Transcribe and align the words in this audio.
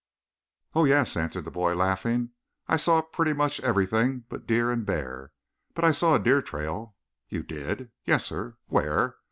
"Oh, 0.73 0.85
yes," 0.85 1.15
answered 1.15 1.45
the 1.45 1.51
boy 1.51 1.75
laughing. 1.75 2.31
"I 2.67 2.75
saw 2.75 3.01
pretty 3.03 3.33
much 3.33 3.59
everything 3.59 4.23
but 4.29 4.47
deer 4.47 4.71
and 4.71 4.83
bear. 4.83 5.31
But 5.75 5.85
I 5.85 5.91
saw 5.91 6.15
a 6.15 6.19
deer 6.19 6.41
trail." 6.41 6.95
"You 7.29 7.43
did?" 7.43 7.91
"Yes, 8.03 8.25
sir." 8.25 8.57
"Where?" 8.65 9.17